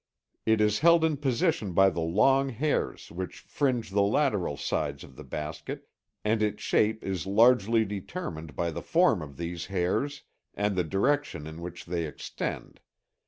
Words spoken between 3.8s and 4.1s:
the